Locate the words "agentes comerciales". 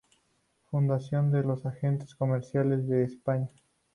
1.67-2.87